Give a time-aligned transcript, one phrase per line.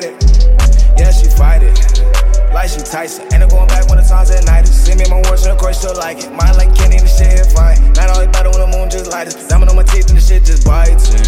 [0.00, 0.98] fight it.
[0.98, 1.74] Yeah, she fight it.
[2.52, 3.24] Like she Tyson.
[3.32, 4.66] Ain't no going back when the times at night.
[4.66, 6.30] See me in my worst, of course, still like it.
[6.30, 7.92] Mine like Kenny, the shit hit fine.
[7.92, 9.48] Night always better when the moon just light us.
[9.48, 11.27] Diamond on my teeth and the shit just bites.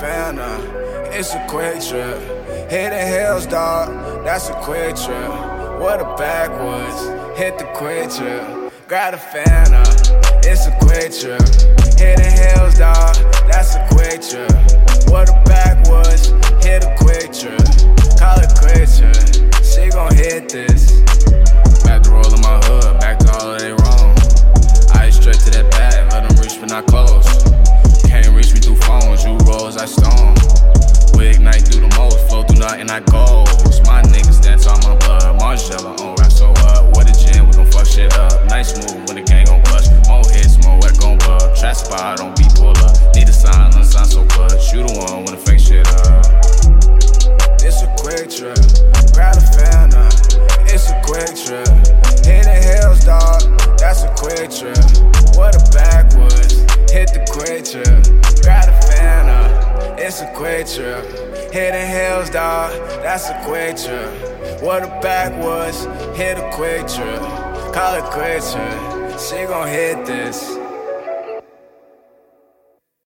[0.00, 1.12] Fanta.
[1.12, 2.18] It's a quick trip.
[2.70, 4.24] Hit the hills, dog.
[4.24, 5.30] That's a quick trip.
[5.80, 7.38] What a backwoods.
[7.38, 8.72] Hit the quick trip.
[8.88, 9.82] Grab a Fanta.
[10.44, 11.42] It's a quick trip.
[11.98, 12.91] Hit the hills, dog.
[32.84, 33.44] Nothing, I go.
[33.84, 36.96] My niggas dance on my blood, Margiela on rap so uh, up.
[36.96, 38.48] With a gym, we gon' fuck shit up.
[38.48, 39.92] Nice move when the gang gon' bust.
[40.08, 41.54] More hits, more wet gon' bub.
[41.56, 43.14] Trap spot, don't be pull up.
[43.14, 44.72] Need a sign, unsign so clutch.
[44.72, 46.26] You the one when the fake shit up.
[47.62, 48.58] It's a quick trip.
[49.12, 50.08] Grab a Fanta.
[50.72, 51.68] It's a quick trip.
[52.24, 53.42] Hit the hills, dog.
[53.78, 54.78] That's a quick trip.
[55.36, 56.54] What a backwoods.
[56.90, 58.02] Hit the quick trip.
[58.42, 59.98] Grab a Fanta.
[59.98, 61.31] It's a quick trip.
[61.52, 62.72] Hit the hills, dog.
[63.02, 64.62] That's a quick trip.
[64.62, 65.84] What a backwoods.
[66.16, 67.20] Hit a quick trip.
[67.74, 69.20] Call it quick trip.
[69.20, 70.56] She gon' hit this.